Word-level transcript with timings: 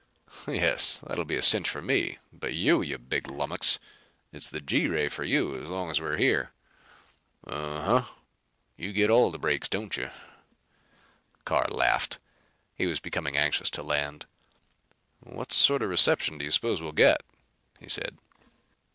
"Yes. 0.47 1.03
It'll 1.07 1.25
be 1.25 1.35
a 1.37 1.43
cinch 1.43 1.69
for 1.69 1.79
me. 1.79 2.17
But 2.33 2.55
you, 2.55 2.81
you 2.81 2.97
big 2.97 3.27
lummox 3.27 3.77
it's 4.33 4.49
the 4.49 4.59
G 4.59 4.87
ray 4.87 5.09
for 5.09 5.23
you 5.23 5.53
as 5.61 5.69
long 5.69 5.91
as 5.91 6.01
we're 6.01 6.17
here." 6.17 6.53
"Uh 7.45 7.81
huh. 8.01 8.11
You 8.77 8.93
get 8.93 9.11
all 9.11 9.29
the 9.29 9.37
breaks, 9.37 9.67
don't 9.69 9.95
you?" 9.95 10.09
Carr 11.45 11.67
laughed. 11.69 12.17
He 12.73 12.87
was 12.87 12.99
becoming 12.99 13.37
anxious 13.37 13.69
to 13.69 13.83
land. 13.83 14.25
"What 15.19 15.53
sort 15.53 15.83
of 15.83 15.89
a 15.89 15.89
reception 15.89 16.39
do 16.39 16.45
you 16.45 16.49
suppose 16.49 16.81
we'll 16.81 16.93
get?" 16.93 17.21
he 17.79 17.87
said. 17.87 18.17